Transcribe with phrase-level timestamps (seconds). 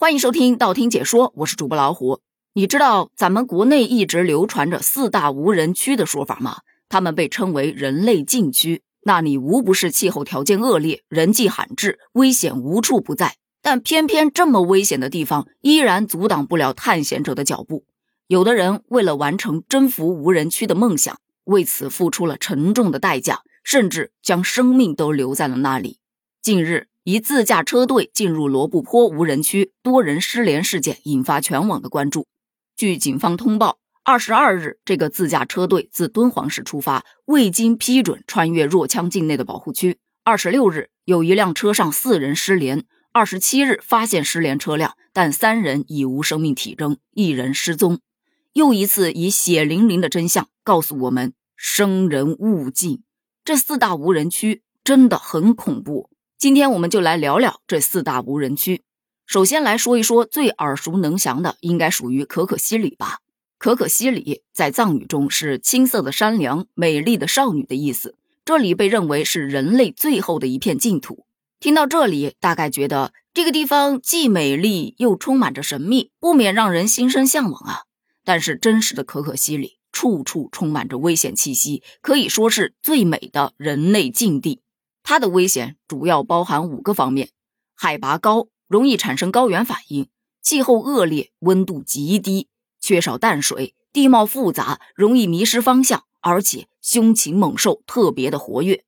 [0.00, 2.22] 欢迎收听道听解说，我是主播老虎。
[2.54, 6.60] 你知道咱们国内一直流传着四大无人区的说法吗？
[6.88, 13.36] 他们被称为人类禁区，那里无不是气候条件恶劣、人迹罕至、危险无处不在。
[13.60, 17.84] 但偏偏这么危险的地方，依然阻挡不了探险者的脚步。
[18.26, 25.98] 有的人为了完成征服无人区的梦想，为此付出了沉重的代价，甚至将生命都留在了那里。
[26.40, 26.86] 近日。
[27.10, 32.28] 一自驾车队进入罗布泊无人区，多人失联事件引发全网的关注。
[32.76, 39.98] 据警方通报，二十二日，这个自驾车队自敦煌市出发，未经批准穿越若羌境内的保护区。
[40.22, 42.84] 二十六日，有一辆车上四人失联。
[43.10, 47.98] 二十七日，发现失联车辆，但三人已无生命体征，一人失踪。
[48.52, 53.02] 又一次以血淋淋的真相告诉我们：生人勿近。
[53.44, 56.08] 这四大无人区真的很恐怖。
[56.40, 58.80] 今天我们就来聊聊这四大无人区。
[59.26, 63.18] 首先来说一说最耳熟能详的，应该属于可可西里吧。
[63.58, 68.16] 可可西里在藏语中是青色的山梁、美丽的少女的意思。
[68.42, 71.26] 这里被认为是人类最后的一片净土。
[71.58, 77.82] 听到这里，大概觉得这个地方既美丽又充满着神秘，不免让人心生向往啊。
[78.24, 84.62] 但是真实的可可西里处处充满着危险气息，可以说是最美的人类禁地。
[85.02, 87.30] 它的危险主要包含五个方面：
[87.74, 90.04] 海拔高，容易产生高原反应；
[90.42, 92.46] 气候恶劣，温度极低；
[92.80, 98.84] 缺少淡水；地貌复杂，容易迷失方向；而且凶禽猛兽特别的活跃。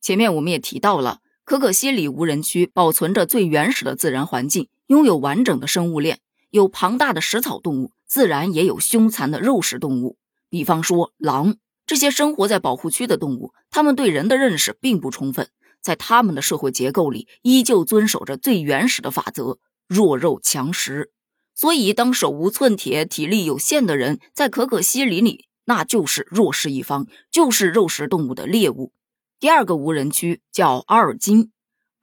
[0.00, 10.16] 前面我们也提到了，可可西里无人区保存着最原始的自然环境，拥有完整的生物链，有庞大的食草动物，自然也有凶残的肉食动物，
[10.48, 11.56] 比方说狼。
[11.90, 15.48] 这些生活在保护区的动物，它们对人的认识并不充分，
[15.82, 21.10] 在他们的社会结构里，依旧遵守着最原始的法则：弱肉强食。
[21.52, 28.92] 所以，当手无寸铁、体力有限的人在可可西里里，那就是弱势一方，就是肉食动物的猎物。
[29.40, 31.50] 第二个无人区叫阿尔金，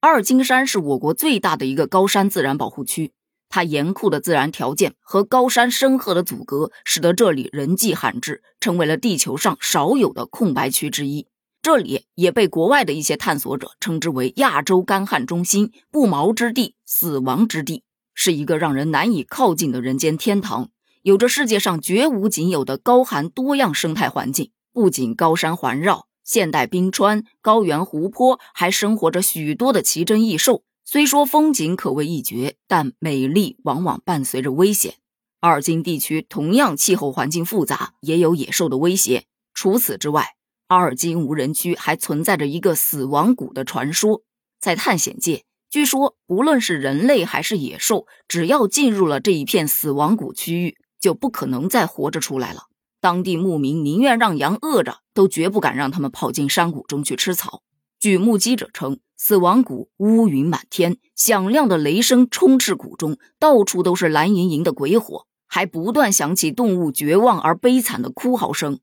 [0.01, 3.13] 阿尔金山是我国最大的一个高山自然保护区。
[3.57, 11.25] 它严酷的自然条件和高山深壑的阻隔，使得这里人迹罕至，成为了地球上少有的空白区之一。
[11.63, 17.81] 这里也被国外的一些探索者称之为“亚洲干旱中心”、“不毛之地”、“死亡之地”，
[18.13, 20.69] 是一个让人难以靠近的人间天堂，
[21.01, 24.51] 有着世界上绝无仅有的高寒多样生态环境。
[24.71, 30.61] 不仅高山环绕、现代冰川、高原湖泊，还生活着许多的奇珍异兽。
[30.89, 34.95] 虽说风景可谓一绝，但美丽往往伴随着危险。
[35.41, 39.25] 阿尔金地区同样气候环境复杂，也有野兽的威胁。
[39.53, 40.35] 除此之外，
[40.67, 44.21] 阿尔金无人区还存在着一个死亡谷的传说。
[44.61, 52.67] 在探险界，据说不论是人类还是野兽，只要进入了这一片死亡谷区域，就不可能再活着出来了。
[53.01, 57.63] 当地牧民宁愿让羊饿着，都绝不敢让他们跑进山谷中去吃草。
[58.07, 59.01] 据目击者称。
[59.17, 68.79] 死亡谷乌云满天，响亮的雷声充斥谷中，到处都是蓝莹莹的鬼火，还不断响起动物绝望而悲惨的哭嚎声。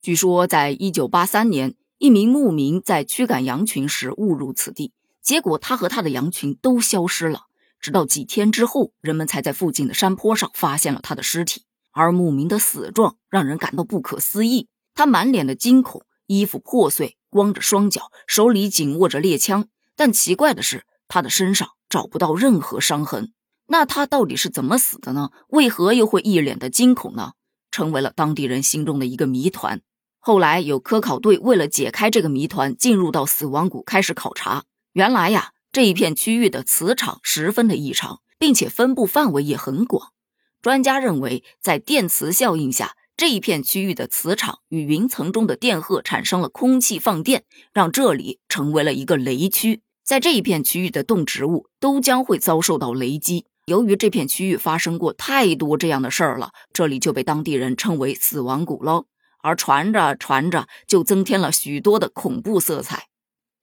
[0.00, 7.46] 据说，在一九八三年，一名牧民在驱赶羊群时误入此地，结果他和他的羊群都消失了。
[7.80, 11.62] 直到几天之后，人们才在附近的山坡上发现了他的尸体。
[11.90, 19.68] 而牧民的死状让人感到不可思议，他满脸的惊恐，衣服破碎，光着双脚，手里紧握着猎枪。
[19.96, 23.32] 但奇怪的是，他的身上找不到任何伤痕。
[23.66, 25.30] 那他到底是怎么死的呢？
[25.48, 27.32] 为何又会一脸的惊恐呢？
[27.70, 29.82] 成为了当地人心中的一个谜团。
[30.18, 34.64] 后来有科考队为了解开这个谜团，进入到死亡谷开始考察。
[34.92, 40.12] 原来呀，这一片区域的磁场十分的异常，并且分布范围也很广。
[40.60, 47.42] 专家认为，在电磁效应下，这一片区域的磁场与云层中的电荷产生了空气放电，
[47.72, 49.82] 让这里成为了一个雷区。
[50.04, 53.46] 在这一片区域的动植物都将会遭受到雷击。
[53.66, 59.06] 由于这片区域发生过太多这样的事儿了，这里就被当地人称为“死亡谷”喽。
[59.42, 63.08] 而传着传着，就增添了许多的恐怖色彩。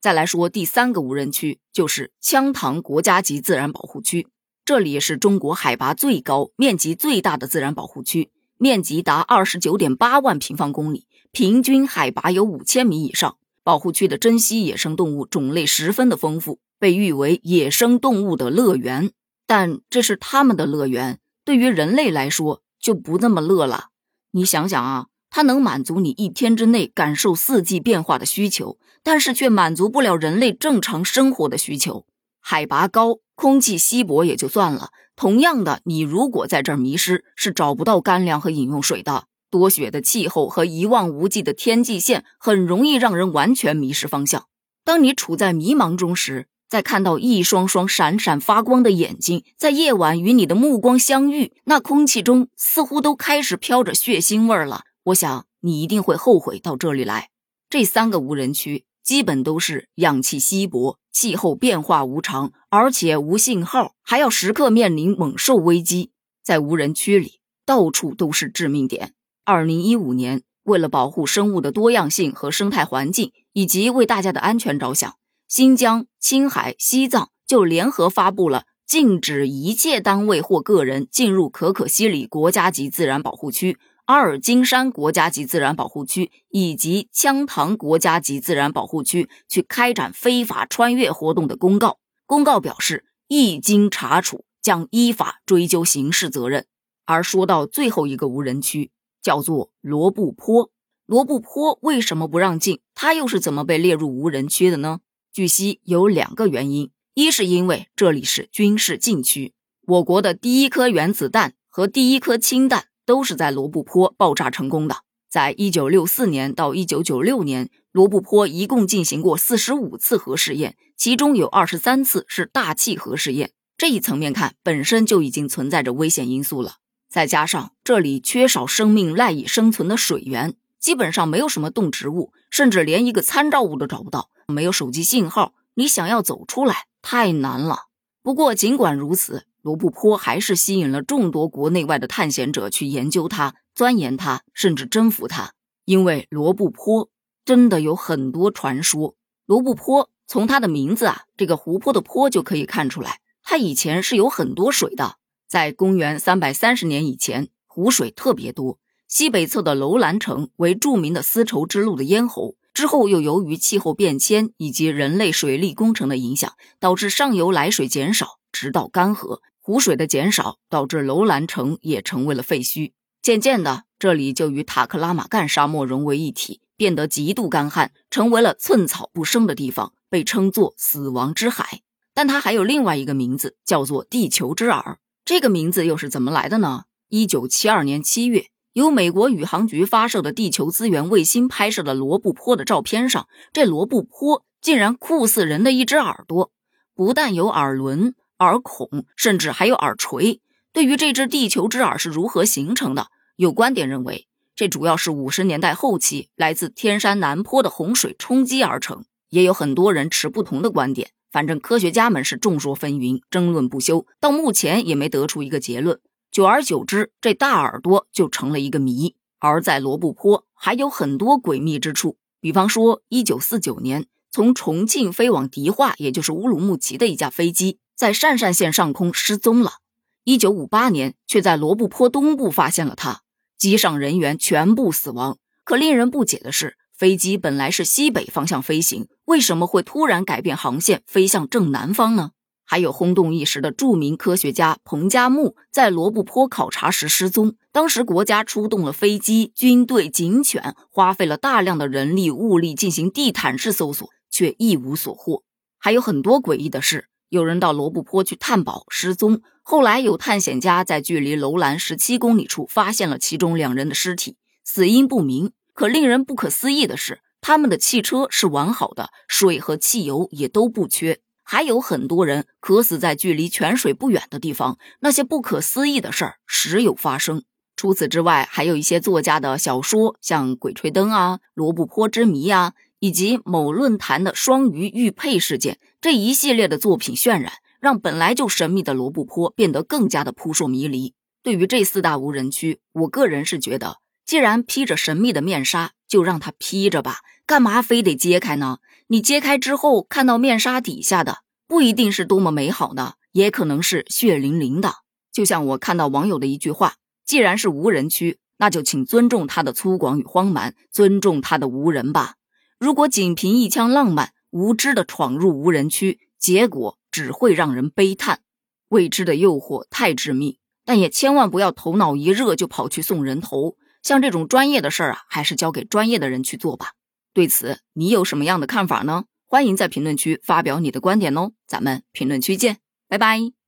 [0.02, 4.28] 再来说第三个无人区，就是羌塘国家级自然保护区。
[4.66, 13.36] 这里是中国海拔最高、面积最大的自然保护区，面积达二十九点八万平方公里，平均海拔有五千米以上。
[13.62, 19.10] 保护区的珍稀野生动物种类十分的丰富，被誉为野生动物的乐园。
[19.44, 23.86] 但这是他们的乐园，对于人类来说就不那么乐了。
[24.30, 32.06] 你想想啊，它能满足你一天之内感受四季变化的需求，但是却满足不了人类正常生活的需求。
[32.40, 39.24] 海拔高，空气稀薄也就算了，同样的，你如果在这儿迷失，是找不到干粮和饮用水的。
[39.50, 44.44] 多雪的气候和一望无际的天际线，很容易让人完全迷失方向。
[44.84, 54.82] 当你处在迷茫中时，在看到一双双闪闪发光的眼睛在夜晚与你的目光相遇，那空气中似乎都开始飘着血腥味了。
[55.04, 57.30] 我想你一定会后悔到这里来。
[57.70, 60.98] 这三个无人区基本都是氧气稀薄。
[61.16, 66.10] 气候变化无常，而且无信号，还要时刻面临猛兽危机。
[66.44, 69.14] 在无人区里，到处都是致命点。
[69.42, 75.14] 二零一五年，为了保护生物的多样性和生态环境，以及为大家的安全着想，
[75.48, 83.78] 新疆、青海、西藏就联合发布了禁止一切单位或个人进入可可西里国家级自然保护区。
[84.06, 91.98] 阿尔金山国家级自然保护区以及羌塘国家级自然保护区去开展非法穿越活动的公告。
[92.24, 96.66] 公告表示，一经查处，将依法追究刑事责任。
[97.04, 100.70] 而说到最后一个无人区，叫做罗布泊。
[101.04, 102.78] 罗布泊为什么不让进？
[102.94, 105.00] 它又是怎么被列入无人区的呢？
[105.32, 109.52] 据悉有两个原因：一是因为这里是军事禁区，
[109.84, 112.86] 我国的第一颗原子弹和第一颗氢弹。
[113.06, 114.96] 都是在罗布泊爆炸成功的。
[115.28, 123.52] 在一九六四年到一九九六年，罗布泊一共进行过四十五次核试验，其中有二十三次是大气核试验。
[123.78, 126.76] 这一层面看，本身就已经存在着危险因素了。
[127.08, 134.30] 再加上这里缺少生命赖以生存的水源，基本上没有什么动植物，甚至连一个参照物都找不到。
[134.48, 137.86] 没有手机信号，你想要走出来太难了。
[138.22, 139.44] 不过尽管如此。
[139.66, 145.54] 罗布泊还是吸引了众多国内外的探险者去研究它、钻研它，甚至征服它。
[145.84, 147.10] 因为罗布泊
[147.44, 149.16] 真的有很多传说。
[149.44, 155.16] 罗布泊从它的名字啊，这个湖泊的泊就可以看出来，它以前是有很多水的。
[155.48, 158.78] 在公元三百三十年以前，湖水特别多。
[159.08, 169.40] 西北侧的楼兰城为著名的丝绸之路的咽喉，之后又由于气候变迁以及人类水利工程的影响，导致上游来水减少，直到干涸。
[169.66, 172.92] 湖水的减少导致楼兰城也成为了废墟。
[173.20, 181.80] 渐渐的，这里就与塔克拉玛干沙漠融为一体，变得极度干旱，成为了寸草不生的地方，被称作“死亡之海”。
[182.14, 185.00] 但它还有另外一个名字，叫做“地球之耳”。
[185.26, 186.84] 这个名字又是怎么来的呢？
[187.08, 196.52] 一九七二年七月，由美国宇航局发射的地球资源卫星拍摄的罗布泊的照片上，这罗布泊竟然酷似人的一只耳朵，
[196.94, 198.14] 不但有耳轮。
[198.38, 200.40] 耳孔甚至还有耳垂。
[200.72, 209.04] 对于这只地球之耳是如何形成的，有观点认为，这主要是五十年代后期来自天山南坡的洪水冲击而成。
[209.30, 215.98] 也有很多人持不同的观点，反正科学家们是众说纷纭，争论不休，到目前也没得出一个结论。
[216.30, 219.16] 久而久之，这大耳朵就成了一个谜。
[219.38, 227.78] 而在罗布泊还有很多诡秘之处，比方说，一九四九年从重庆飞往迪化，也就是乌鲁木齐的一架飞机。
[227.96, 229.76] 在鄯善县上空失踪了，
[230.24, 233.22] 一九五八年却在罗布泊东部发现了它，
[233.56, 235.38] 机上人员全部死亡。
[235.64, 242.32] 可令人不解的是，飞机本来是西北方向飞行，为什么会突然改变航线飞向正南方呢？
[242.66, 255.42] 还有轰动一时的著名科学家彭加木在罗布泊考察时失踪，当时国家出动了飞机、军队、警犬，花费了大量的人力物力进行地毯式搜索，却一无所获。
[255.78, 257.06] 还有很多诡异的事。
[257.28, 265.52] 有人到罗布泊去探宝失踪，后来有探险家在距离楼兰十七公里处发现了其中两人的尸体，死因不明。
[265.74, 271.18] 可令人不可思议的是，他们的汽车是完好的，水和汽油也都不缺。
[271.42, 277.42] 还有很多人渴死在距离泉水不远的地方，那些不可思议的事儿时有发生。
[277.76, 282.72] 除此之外，还有一些作家的小说，像《鬼吹灯》啊，《罗布泊之谜》啊。
[282.98, 291.14] 以及某论坛的双鱼玉佩事件这一系列的作品渲染，让本来就神秘的罗布泊变得更加的扑朔迷离。
[291.42, 298.78] 对于这四大无人区，我个人是觉得，既然披着神秘的面纱，就让它披着吧，干嘛非得揭开呢？
[299.08, 301.38] 你揭开之后，看到面纱底下的
[301.68, 304.94] 不一定是多么美好的，也可能是血淋淋的。
[305.32, 312.34] 就像我看到网友的一句话：既然是无人区，那就请尊重它的粗犷与荒蛮，尊重它的无人吧。
[312.78, 318.40] 如果仅凭一腔浪漫，无知的闯入无人区，结果只会让人悲叹。
[318.88, 323.76] 未知的诱惑太致命，但也千万不要头脑一热就跑去送人头。
[324.02, 326.92] 像这种专业的事儿啊，还是交给专业的人去做吧。
[327.34, 329.24] 对此，你有什么样的看法呢？
[329.46, 331.52] 欢迎在评论区发表你的观点哦。
[331.66, 332.78] 咱们评论区见，
[333.08, 333.65] 拜拜。